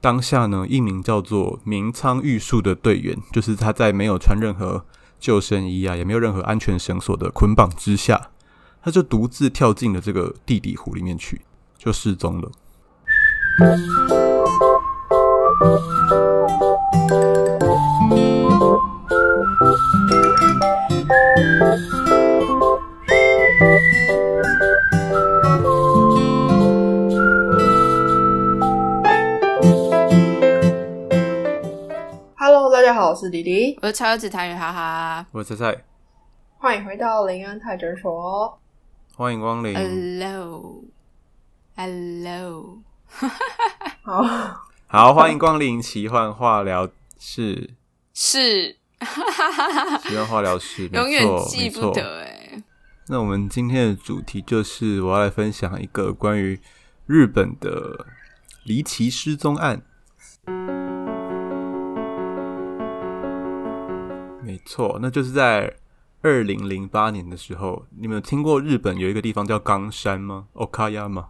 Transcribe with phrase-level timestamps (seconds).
[0.00, 4.84] 当下呢，一名叫做明仓玉树的队员，就是他在没有穿任何
[5.18, 8.30] 救生衣啊，也没有任何安全绳索的捆绑之下，
[8.82, 11.42] 他就独自跳进了这个地底湖里面去，
[11.76, 12.50] 就失踪了。
[32.80, 35.26] 大家好，我是迪迪，我是超子台语，哈哈。
[35.32, 35.84] 我是菜菜，
[36.56, 38.58] 欢迎回到林安泰诊所。
[39.14, 39.74] 欢迎光临。
[39.74, 40.78] Hello，Hello，
[44.00, 44.22] 好，
[44.86, 47.74] 好，欢迎光临奇幻化疗室。
[48.14, 48.78] 是
[50.02, 52.62] 奇幻化疗室，永远错记不得哎。
[53.08, 56.58] 那我们今天的主题就是我要来分享一个关于
[57.04, 58.06] 日本的
[58.64, 59.82] 离奇失踪案。
[64.50, 65.72] 没错，那就是在
[66.22, 71.28] 二零零八年的时候，你们有听过日本有一个地方叫冈山吗？Okayama 吗？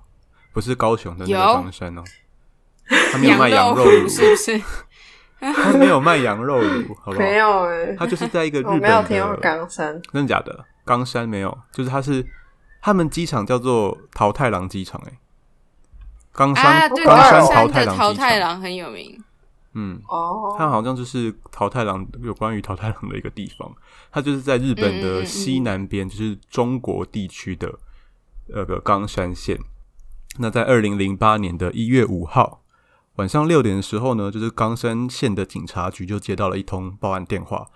[0.52, 2.02] 不是高雄的那个冈山哦，
[3.12, 4.60] 他没有卖羊肉炉，是不是？
[5.38, 7.18] 他没有卖羊肉炉，好不好？
[7.18, 10.00] 没有哎、他就是在一个日我本没有听过的冈山。
[10.12, 10.64] 真的假的？
[10.84, 12.26] 冈山没有，就是他是
[12.82, 15.18] 他们机场叫做桃太郎机场、欸，
[16.32, 19.22] 冈山、冈山桃太郎的桃机场，太郎很有名。
[19.74, 23.72] 嗯，哦，它好像就是桃太郎有关于桃太郎的一个地方，
[24.10, 27.78] 它就是在日本的嗯西南边，就是中国地区的
[28.48, 29.58] 那个冈山县。
[30.38, 32.62] 那在二零零八年的一月五号
[33.16, 37.68] 晚上六点的时候呢，就是冈山县的警察局就接到了一通报案电话。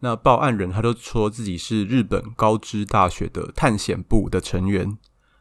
[0.00, 4.98] 那报案人他就说自己是日本高知大学的探险部的成员。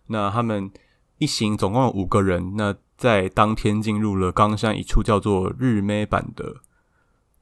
[0.07, 0.71] 那他们
[1.17, 6.57] 一行总共有五个人，那在当天进入了冈山一处叫做日妹版的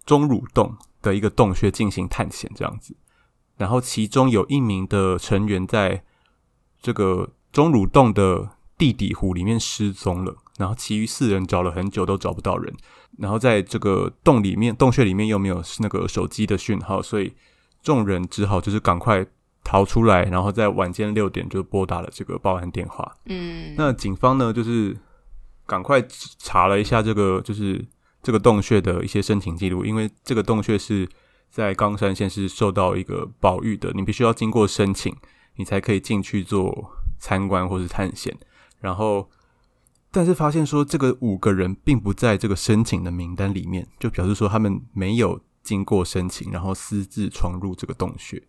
[0.05, 2.95] 钟乳洞的一个洞穴进行探险，这样子。
[3.57, 6.03] 然后其中有一名的成员在
[6.81, 12.73] 这个钟乳洞的地底湖里面失踪了，然后其余四人找了很久都找不到人。
[13.19, 17.33] 然后在这个洞里面、洞穴里面又没有那个手机的讯号，所以
[17.83, 19.25] 众人只好就是赶快
[19.63, 23.15] 逃出来，然后在晚间六点就拨打了这个报案电话。
[23.25, 24.95] 嗯，那警方呢，就是
[25.65, 26.03] 赶快
[26.37, 27.83] 查了一下这个，就是
[28.21, 31.07] 这个洞穴的一些申请记录，因为这个洞穴是
[31.49, 35.15] 在冈山县是受到一个保育的，你必须要经过申请，
[35.55, 38.37] 你才可以进去做参观或是探险。
[38.79, 39.29] 然后，
[40.11, 48.43] 但是发现说这个五个人并不在这个申请的名单里面，就表示说他们没有经过申请，然后私自闯入这个洞穴。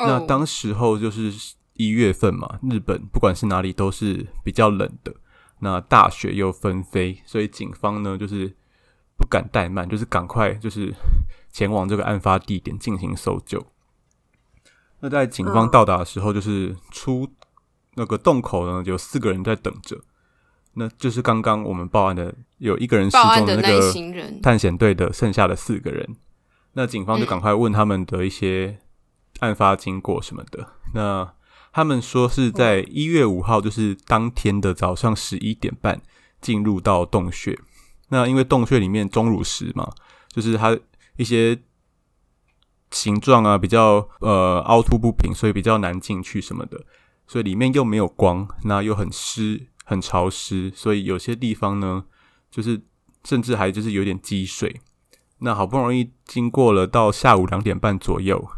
[0.00, 1.32] 那哦当时候就是
[1.74, 5.14] 一月份嘛，日本不管是哪里都是比较冷的，
[5.60, 8.54] 那大雪又纷飞，所以警方呢就是
[9.16, 10.94] 不敢怠慢，就是赶快就是
[11.50, 13.66] 前往这个案发地点进行搜救。
[15.00, 15.70] 那在警方嗯。
[15.70, 17.28] 到达的时候，就是出
[17.94, 19.98] 那个洞口呢，有四个人在等着，
[20.74, 26.16] 那就是刚刚我们报案的有一个人失踪的那个，探险队的剩下的四个人，
[26.74, 28.78] 那警方就赶快问他们的一些
[29.40, 30.74] 案发经过什么的。
[30.94, 31.34] 那
[31.72, 36.00] 他们说是在一月五号，就是当天的早上十一点半
[36.40, 37.58] 进入到洞穴。
[38.08, 39.92] 那因为洞穴里面钟乳石嘛，
[40.28, 40.76] 就是它
[41.16, 41.60] 一些
[42.90, 46.84] 形状啊比较呃凹凸不平，所以比较难进去什么的。
[47.28, 52.04] 所以里面又没有光，那又很湿很潮湿，所以有些地方呢，
[52.50, 52.82] 就是
[53.24, 54.80] 甚至还就是有点积水。
[55.38, 58.48] 那好不容易经过了到下午两点半左右，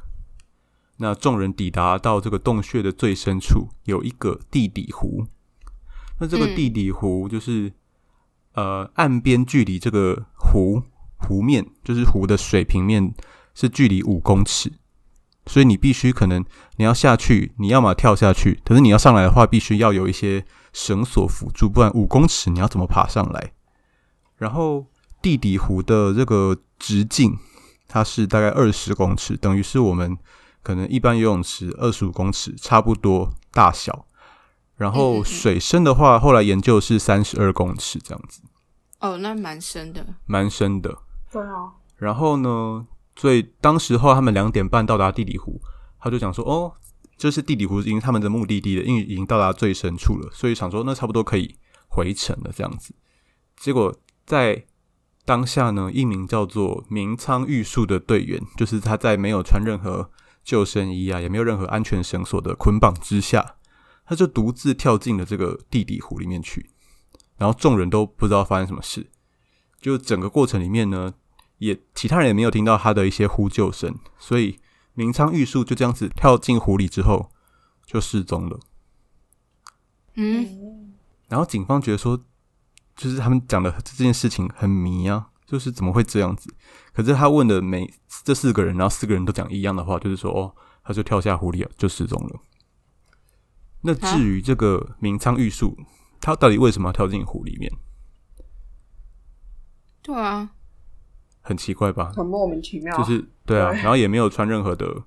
[1.02, 5.26] 那众人抵达到这个洞穴的最深处，有一个地底湖。
[6.20, 7.72] 那这个嗯地底湖就是、
[8.54, 10.80] 呃岸边距离这个湖
[11.16, 13.12] 湖面，就是湖的水平面
[13.52, 14.72] 是距离五公尺，
[15.46, 16.44] 所以你必须可能
[16.76, 23.52] 你要下去，你要么跳下去，可是你要上来的话，必须要有一些绳索辅助，不然五公尺你要怎么爬上来？
[24.36, 24.86] 然后
[25.20, 27.36] 地底湖的这个直径，
[27.88, 30.16] 它是大概二十公尺，等于是我们
[30.62, 34.06] 可能一般游泳池二十五公尺差不多大小。
[34.76, 38.40] 然后嗯水深的话，后来研究是三十二公尺这样子，
[39.00, 40.04] 哦，那蛮深的。
[40.26, 40.96] 蛮深的。
[41.30, 45.60] 对啊，然后呢，所以当时候他们两点半到达地理湖，
[46.00, 46.72] 他就讲说，哦，
[47.16, 51.54] 这是地理湖，因为他们的目的地了，因为已经到达最深处了，所以想说那差不多可以
[51.88, 52.92] 回程了这样子。
[53.56, 53.94] 结果
[54.26, 54.64] 在
[55.24, 60.10] 当下呢，一名叫做明仓玉树的队员，就是他在没有穿任何
[60.42, 63.56] 救生衣啊，也没有任何安全绳索的捆绑之下，
[64.04, 66.70] 他就独自跳进了这个地底湖里面去，
[67.36, 69.10] 然后众人都不知道发生什么事。
[69.80, 71.14] 就整个过程里面呢，
[71.58, 74.60] 也其他人也没有听到他的一些呼救声，所以
[74.94, 77.32] 明仓玉树就这样子跳进湖里之后
[77.84, 78.60] 就失踪了。
[80.14, 80.94] 嗯，
[81.28, 82.22] 然后警方觉得说，
[82.94, 86.50] 就是他们讲的这件事情很迷啊，就是怎么会这样子？
[86.94, 87.86] 可是他问的每
[88.24, 92.40] 这四个人，然后四个人都讲一样的话，就是说哦，他就跳下湖里了，就失踪了。
[93.82, 95.76] 那至于这个明仓玉树，
[96.22, 97.70] 他到底为什么要跳进湖里面？
[100.00, 100.52] 对啊，
[101.42, 102.10] 很奇怪吧？
[102.16, 102.96] 很莫名其妙。
[102.96, 105.02] 就是对啊，对然后也没有穿任何的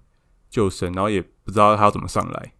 [0.52, 2.54] 救生，然后也不知道他要怎么上来。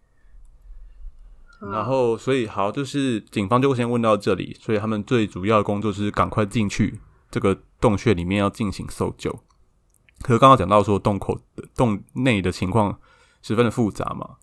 [1.60, 6.98] 嗯然后，所以好，就是警方就先问到这里，所以他们最主要的工作就是赶快进去
[7.30, 9.30] 这个洞穴里面要进行搜救。
[10.22, 12.98] 可是刚刚讲到说洞口的洞内的情况
[13.42, 14.36] 十分的复杂嘛，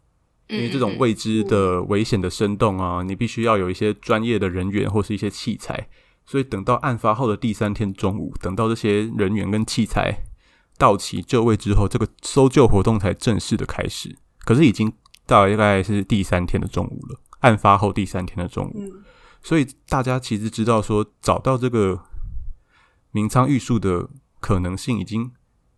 [0.48, 5.90] 因为这种嗯未知的危险的深洞啊，你必须要有一些专业的人员或是一些器材。
[6.26, 10.24] 所以等到案发后的第三天中午，等到这些人员跟器材
[10.78, 14.16] 到齐就位之后，这个搜救活动才正式的开始。
[14.46, 14.94] 可是已经
[15.26, 19.04] 到大概是第三天的中午了，案发后第三天的中午，嗯
[19.42, 22.02] 所以大家其实知道说找到这个
[23.14, 24.10] 明仓玉树的
[24.42, 25.32] 可能性已经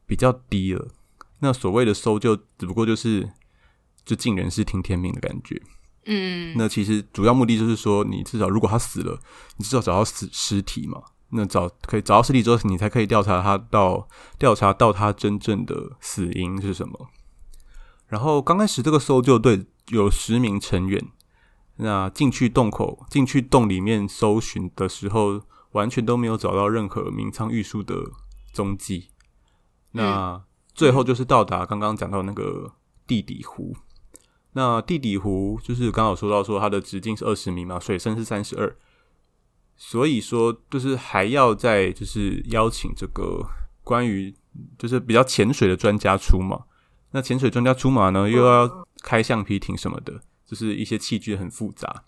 [0.08, 0.88] 比较低了。
[1.42, 3.30] 那所谓的搜救，只不过就是
[4.04, 5.62] 就尽人事听天命的感觉。
[6.08, 9.20] 嗯，那其实主要目的就是说，你至少如果他死了，
[9.58, 11.04] 你至少找到尸尸体嘛。
[11.30, 14.08] 那找可以找到尸体之后，你才可以调查他到
[14.40, 17.10] 调查到他真正的死因是什么。
[18.08, 21.04] 然后刚开始这个搜救队有十名成员，
[21.78, 25.42] 那进去洞口进去洞里面搜寻的时候，
[25.76, 27.96] 完全都没有找到任何明仓玉树的
[28.54, 29.10] 踪迹。
[29.92, 30.42] 那
[30.74, 32.74] 最后就是到达刚刚讲到那个
[33.06, 33.76] 地底湖。
[34.54, 38.74] 那地底湖就是刚好说到说它的直径是二十米嘛，水深是三十二，
[39.76, 43.46] 所以说就是还要再就是邀请这个
[43.84, 44.34] 关于
[44.78, 46.64] 就是比较潜水的专家出马。
[47.12, 52.06] 那潜水专家出马呢，又要开橡皮艇什么的，就是一些器具很复杂。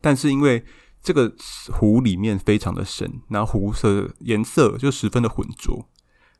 [0.00, 0.64] 但是因为
[1.02, 1.34] 这个
[1.72, 5.88] 湖里面非常的深，然后湖色颜色就十分的浑浊，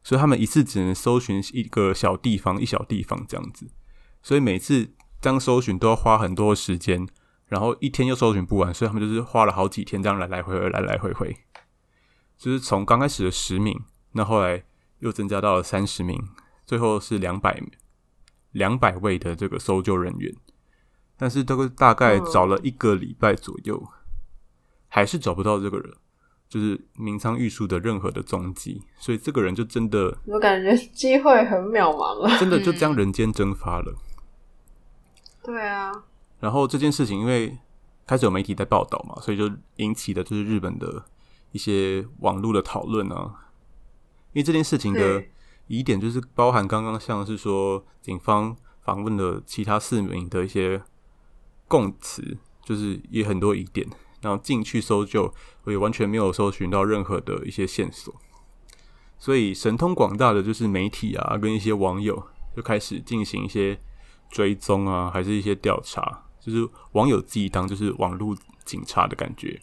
[0.02, 3.68] 所以他们一次只能搜寻一个小地方，一小地方这样子。
[4.22, 7.08] 所以每次这样搜寻都要花很多时间，
[7.46, 11.36] 然后一天又搜寻不完，所以他们就是花了好几天这样来来回回，来来回回。
[12.38, 13.76] 就是从刚开始的十名，
[14.12, 14.62] 那后来
[15.00, 16.20] 又增加到了三十名，
[16.64, 17.60] 最后是两百
[18.52, 20.32] 两百位的这个搜救人员。
[21.16, 23.88] 但是这个大概找了一个礼拜左右，
[24.94, 25.90] 还是找不到这个人，
[26.50, 32.38] 就是明仓玉树的任何的踪迹，所以这个人就真的我感觉 机会很渺茫了。
[32.38, 33.94] 真的就将人间蒸发了。
[35.42, 35.90] 对啊，
[36.40, 37.56] 然后这件事情因为
[38.06, 41.02] 开始有媒体在报道嘛，所以就引起的就是日本的
[41.52, 43.48] 一些网络的讨论啊。
[44.34, 45.24] 因为这件事情的
[45.68, 50.82] 疑点就是包含刚刚像是说警方访问了其他市民的一些
[51.66, 53.88] 供词，就是也很多疑点，
[54.22, 55.34] 然后进去搜救，
[55.66, 58.14] 也完全没有搜寻到任何的一些线索。
[59.18, 62.26] 所以神通广大的就是媒体啊，跟一些网友
[62.56, 63.78] 就开始进行一些
[64.30, 69.60] 追踪啊，还是一些调查，就是网友自己当就是网络警察的感觉。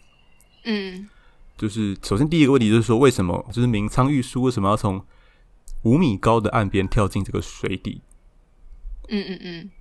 [0.63, 1.09] 嗯
[1.57, 5.05] 就是首先第一个问题就是说，为什么就是明仓玉树为什么要从
[5.83, 8.01] 五米高的岸边跳进这个水底？
[9.09, 9.71] 嗯嗯嗯，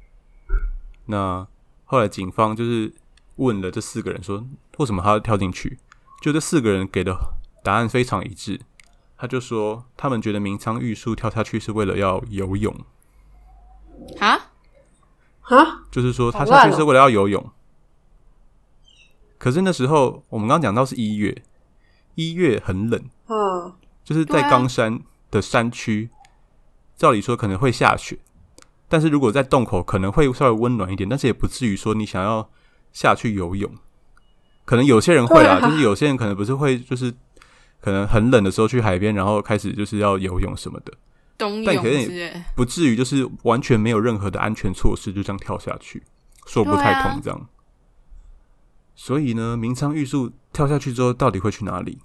[1.06, 1.46] 那
[1.84, 2.92] 后来警方就是
[3.36, 4.44] 问了这四个人说，
[4.78, 5.78] 为什么他要跳进去？
[6.20, 7.16] 就这四个人给的
[7.62, 8.60] 答案非常一致，
[9.16, 12.74] 他就说他们觉得明仓玉树跳下去是为了要游泳，
[14.18, 14.50] 啊，
[15.42, 17.50] 啊，就是说他下去是为了要游泳。
[19.38, 21.42] 可是那时候我们刚刚讲到是一月，
[22.16, 26.10] 一月很冷，嗯，就是在冈山的山区，
[26.96, 28.18] 照理说可能会下雪，
[28.88, 32.50] 但是如果在洞口可能会稍微温暖一点，但是也不至于说你想要
[32.92, 33.72] 下去游泳。
[34.68, 35.66] 可能有些人会啦，啊。
[35.66, 37.10] 就是有些人可能不是会，就是
[37.80, 40.92] 可能很冷的时候去海边，然后开始就是要游泳什么的，
[41.38, 46.02] 冬泳但可能之类，不至于就是完全没有任何的安全措施就这样跳下去，
[46.44, 47.48] 说不太通这样。
[48.94, 52.00] 所以呢，明仓玉树跳下去之后到底会去哪里？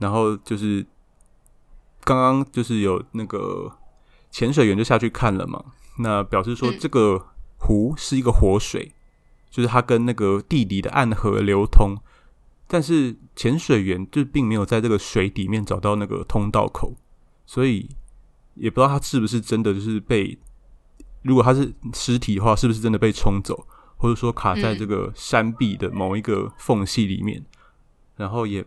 [0.00, 0.84] 然后就是
[2.02, 3.70] 刚刚就是有那个
[4.32, 5.62] 潜水员就下去看了嘛，
[5.98, 6.76] 那表示说嗯。
[6.80, 7.26] 这个
[7.58, 8.92] 湖是一个活水，
[9.50, 11.96] 就是它跟那个地底的暗河流通，
[12.68, 16.94] 但是潜水员就并没有在这个水底面找到那个通道口，
[17.44, 17.88] 所以
[18.54, 20.38] 也不知道他是不是真的就是被，
[21.22, 23.66] 如果他是尸体的话，是不是真的被冲走，
[23.96, 27.44] 或者说卡在这个山壁的某一个缝隙里面，
[28.16, 28.64] 然后也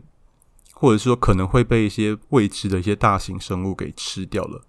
[0.73, 4.61] 或者是说可能会被一些未知的一些大型生物给吃掉了，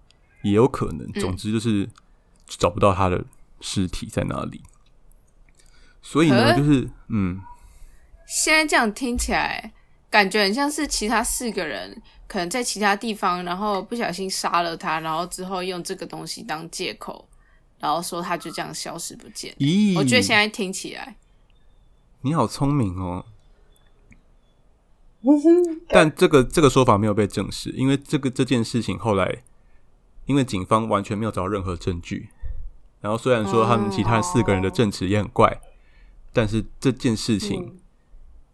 [0.43, 1.11] 也有可能。
[1.13, 1.89] 总之就是
[2.47, 3.25] 找不到他的
[3.59, 4.61] 尸体在哪里。
[6.07, 7.41] 所以呢，就是嗯，
[8.27, 9.71] 现在这样听起来，
[10.07, 17.27] 感觉很像是其他四个人可能在其他地方，然后不小心杀了他，然后之后用这个东西当借口，
[17.79, 19.55] 然后说他就这样消失不见。
[19.57, 21.15] 咦，我觉得现在听起来，
[22.21, 23.25] 你好聪明哦。
[25.89, 29.41] 但这个这个说法没有被证实，因为这个这件事情后来，
[30.27, 32.29] 因为警方完全没有找到任何证据。
[33.01, 35.59] 然后虽然说他们其他四个人的证词也很怪，
[36.35, 37.79] 但是这件事情嗯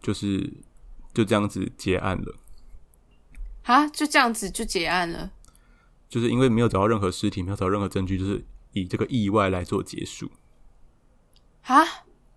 [0.00, 0.52] 就是
[1.12, 2.34] 就这样子结案了，
[3.64, 5.32] 啊，就这样子就结案了。
[6.08, 10.30] 就是因为没有找到任何尸体，没有找到任何证据，就是以这个意外来做结束。
[11.62, 11.84] 啊，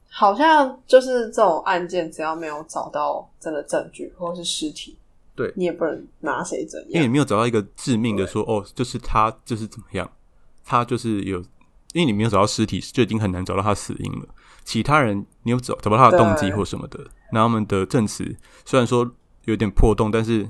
[0.09, 4.97] 好像就是这种案件，只要没有找到真的证据或者是尸体，
[5.35, 7.11] 对你也不能拿谁怎样因为你。
[7.11, 10.09] 没有找到一个致命的说哦，就是他就是怎么样，
[10.63, 11.39] 他就是有，
[11.93, 14.27] 因为你没有找到尸体，就已经很难找到他死因了。
[14.65, 19.09] 其他人你有找找不到他的动机或什么的，那他们的证词虽然说
[19.45, 20.49] 有点破洞，但是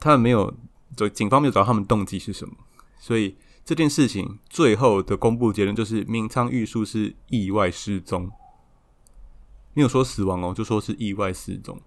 [0.00, 0.52] 他们没有，
[0.96, 2.54] 就警方没有找到他们动机是什么，
[2.98, 8.30] 所以这件事情最后的公布结论就是明仓玉树是意外失踪，
[9.72, 11.80] 没有说死亡哦，就说是意外失踪，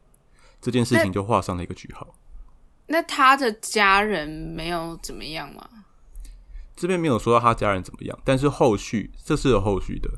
[0.61, 2.15] 这件事情就画上了一个句号。
[2.87, 5.67] 那他的家人没有怎么样吗？
[6.73, 10.09] 这边没有说到他家人怎么样，但是后续这是有后续的。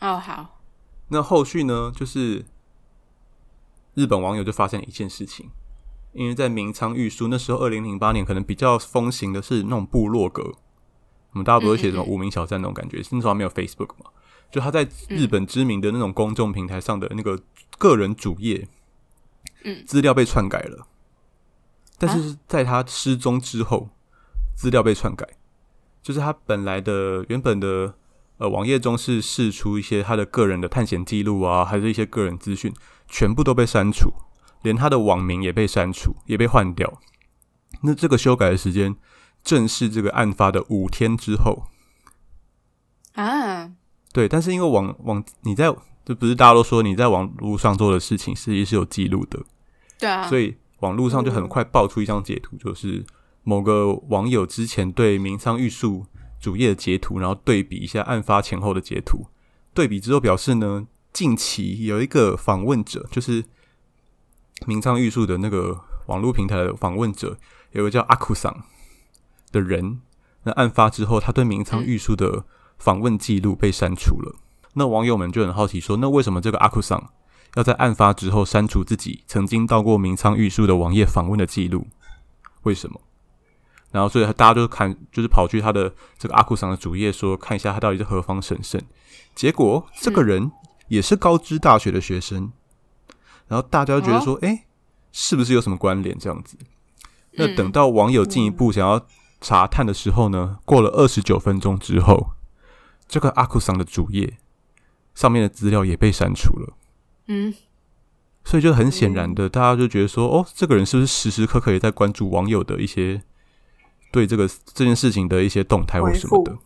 [0.00, 0.60] 哦，好，
[1.08, 2.44] 那后续呢，就是
[3.94, 5.50] 日本网友就发现一件事情，
[6.12, 10.42] 因为在明仓玉树那时候，二零零八年可能比较风行的是那种部落格，
[11.32, 14.10] 我们大家不是写什么无名小站那种感觉，那时候还没有 Facebook 嘛，
[14.50, 17.40] 就他在日本知名的那种公众平台上的那个
[17.78, 18.66] 个人主页，
[19.64, 19.84] 嗯。
[19.86, 20.86] 资料被篡改了，
[21.98, 23.90] 但是在他失踪之后，
[24.56, 25.28] 资料被篡改，
[26.02, 27.94] 就是他本来的原本的
[28.40, 32.72] 呃网页中是释出一些他的个人的探险记录啊，还是一些个人资讯，
[33.06, 34.10] 全部都被删除，
[34.62, 37.00] 连他的网名也被删除，也被换掉。
[37.82, 38.96] 那这个修改的时间
[39.44, 41.64] 正是这个案发的五天之后。
[43.12, 43.70] 啊，
[44.10, 49.38] 对，但是因为网网你在这不是大家都说你在网络上做的事情，实际是有记录的，
[49.98, 53.04] 对啊，所以网络上就很快爆出一张截图，就是
[53.42, 56.06] 某个网友之前对明仓玉树
[56.40, 59.26] 主页的截图，然后对比一下案发前后的截图，
[59.74, 63.44] 对比之后表示呢，近期有一个访问者，就是
[64.66, 67.38] 明仓玉树的那个网络平台的访问者，
[67.72, 68.64] 有个叫阿库桑
[69.52, 70.00] 的人，
[70.44, 72.44] 那案发之后，他对明仓玉树的
[72.78, 74.36] 访问记录被删除了。
[74.74, 77.12] 那网友们就很好奇说，那为什么这个阿库桑
[77.56, 81.88] 要在案发之后删除自己曾经到过明仓玉树的网页访问的记录？
[82.62, 83.00] 为什么？
[83.90, 88.80] 然后所以大家就看，就是跑去他的这个阿库桑的主页说，看一下他到底是何方神圣。
[89.34, 90.50] 结果这个人
[90.88, 92.52] 也是高知大学的学生，
[93.48, 94.66] 然后大家就觉得说，哎、
[95.12, 96.16] 是不是有什么关联？
[96.18, 96.56] 这样子。
[97.32, 99.06] 那等到网友进一步想要
[99.40, 102.32] 查探的时候呢，过了二十九分钟之后，
[103.08, 104.38] 这个阿库桑的主页
[105.14, 106.74] 上面的资料也被删除了。
[107.26, 107.54] 嗯，
[108.44, 113.22] 所以就很显然的，大家就觉得说，哦，这个人是不是时时刻刻也在关注网友的一些
[114.10, 116.56] 对这个这件事情的一些动态或什么的？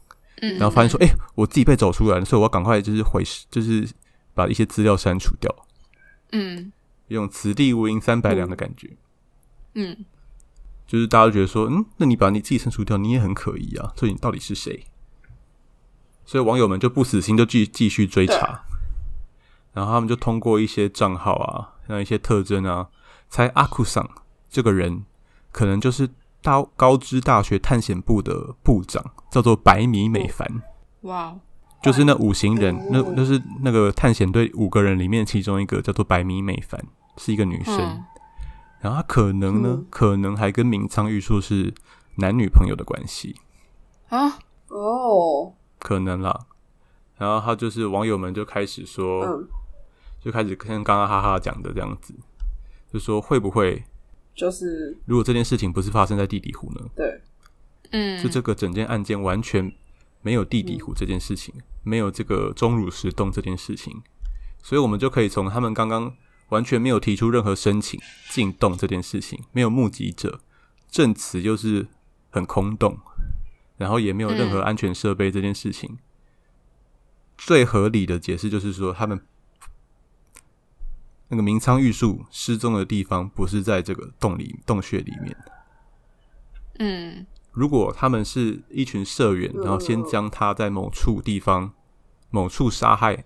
[0.43, 3.89] 嗯，然后发现说，哎、我自己被走出来了，所以我要赶快就是回，就是
[4.35, 5.55] 把一些资料删除掉，
[6.33, 6.73] 嗯
[7.09, 8.91] 用此地无银三百两的感觉。
[9.75, 10.05] 嗯
[10.87, 14.85] 就是大家都觉得说，嗯，那你把你自己删除掉，你也很可疑啊，所以你到底是谁？
[16.27, 18.65] 所以网友们就不死心，就继继续追查，
[19.73, 22.89] 然后他们就通过一些账号啊，像一些特征啊，
[23.29, 24.09] 猜阿库桑
[24.51, 25.05] 这个人
[25.53, 26.09] 可能就是
[26.45, 30.47] 大高知大学探险部的部长，叫做白米美凡，
[31.01, 31.41] 哇哦，
[31.83, 33.15] 就是那五行人，那哦。
[33.17, 36.79] 那是那个探险队五个人里面其中一个叫做白米美凡，
[37.17, 37.79] 是一个女生。
[37.79, 38.05] 嗯。
[38.81, 39.87] 然后她可能呢，嗯。
[39.89, 41.73] 可能还跟明仓玉树是
[42.17, 43.35] 男女朋友的关系，
[44.11, 46.47] 啊，哦，可能啦。
[47.17, 49.49] 然后他就是网友们就开始说，嗯，
[50.21, 52.13] 就开始跟刚刚哈哈讲的这样子，
[52.93, 53.83] 就说会不会
[54.35, 56.81] 就是如果这件事情不是发生在地底湖呢？
[56.97, 57.21] 对，
[57.91, 59.73] 嗯，就这个整件案件完全
[60.23, 64.03] 没有地底湖这件事情，没有这个钟乳石洞这件事情，
[64.63, 66.15] 所以我们就可以从他们刚刚
[66.49, 68.01] 完全没有提出任何申请
[68.31, 70.41] 进洞这件事情，没有目击者，
[70.91, 71.87] 证词就是
[72.31, 72.99] 很空洞，
[73.77, 74.63] 然后也没有任何嗯。
[74.63, 75.99] 安全设备这件事情，
[77.39, 79.21] 最合理的解释就是说他们
[81.29, 85.37] 那个明仓玉树失踪的地方不是在这个洞里洞穴里面。
[86.79, 91.73] 嗯如果他们是一群社员，然后先将他在某处地方、
[92.31, 93.25] 某处杀害，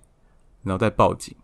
[0.63, 1.35] 然后再报警，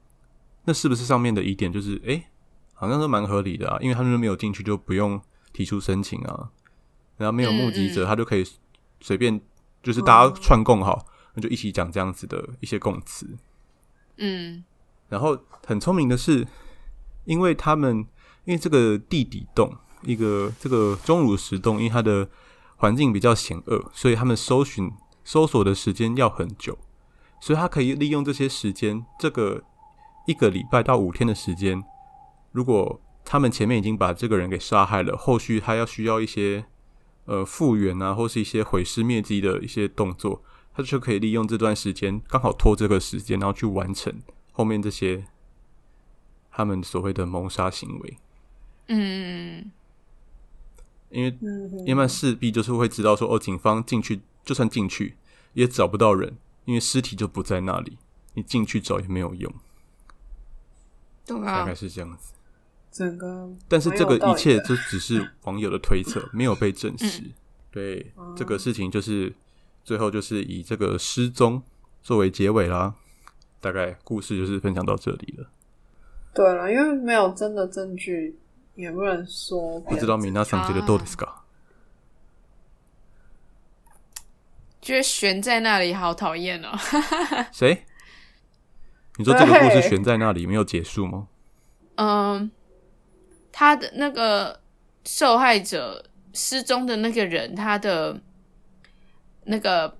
[0.64, 2.26] 那是不是上面的疑点就是，诶，
[2.74, 3.78] 好像是蛮合理的啊？
[3.80, 5.18] 因为他们没有进去，就不用
[5.54, 6.50] 提出申请啊，
[7.16, 8.44] 然后没有目击者，他就可以
[9.00, 9.40] 随便，
[9.82, 13.38] 就是大家串供好，那就一起讲这样子的一些供词。
[14.18, 14.62] 嗯
[15.14, 16.44] 然后很聪明的是，
[17.24, 18.04] 因为他们
[18.46, 22.28] 因为这个地底洞，一个这个钟乳石洞，因为它的
[22.78, 24.90] 环境比较险恶，所以他们搜寻
[25.22, 26.76] 搜索的时间要很久，
[27.40, 29.62] 所以他可以利用这些时间，这个
[30.26, 31.84] 一个礼拜到五天的时间，
[32.50, 36.64] 如果他们前面已经把这个人给杀害了，后续他要需要一些
[37.26, 40.42] 呃复原啊，或是一些毁尸灭迹的一些动作，
[40.74, 44.12] 他就可以利用这段时间，刚好拖这个时间，然后去完成。
[44.54, 45.26] 后面这些
[46.50, 48.18] 他们所谓的谋杀行为。
[48.88, 49.70] 嗯
[51.10, 55.16] 因为嗯哼，因为势必就是会知道说，哦，警方进去就算进去
[55.52, 57.98] 也找不到人，因为尸体就不在那里，
[58.34, 59.54] 你进去找也没有用，
[61.24, 62.32] 懂啊大概，是这样子。
[62.90, 67.22] 整个但是这个一切就只是网友的推测， 没有被证实。
[67.70, 69.34] 对，这个事情就是
[69.84, 71.62] 最后就是以这个失踪
[72.02, 72.94] 作为结尾啦。
[73.63, 75.49] 大概故事就是分享到这里了。
[76.33, 78.37] 对了，因为没有真的证据，
[78.75, 81.39] 也不能说不知道米娜桑觉得どうですか？
[84.81, 86.69] 觉得悬在那里好讨厌哦。
[87.51, 87.85] 谁？
[89.17, 91.27] 你说这个故事对悬在那里没有结束吗？
[91.95, 92.49] 嗯，
[93.51, 94.61] 他的那个
[95.03, 98.21] 受害者失踪的那个人，他的
[99.43, 99.97] 那个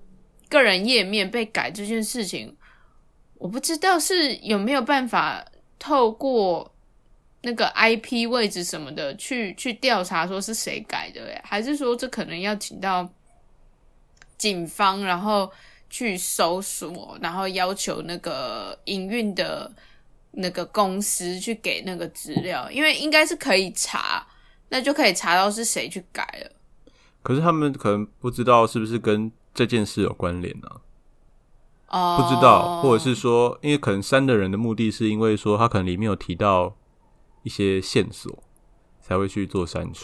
[0.48, 2.56] 个人页面被改这件事情，
[3.37, 5.45] 我不知道是有没有办法
[5.77, 6.71] 透过
[7.41, 13.07] 那个 IP 位置什么的去去调查说是谁改的，诶，还是说这可能要请到
[14.37, 15.51] 警方，然后
[15.89, 19.71] 去搜索，然后要求那个营运的
[20.31, 24.25] 那个公司去给那个资料，因为应该是可以查，
[24.69, 26.51] 那就可以查到是谁去改了。
[27.21, 30.69] 可是他们可能不知道是不是跟这件事有关联呢、
[31.95, 36.75] 哦，不知道，或者是说，因为可能删的人的目的是因为说他可能里面有提到
[37.43, 38.43] 一些线索，
[38.99, 39.93] 才会去做删除。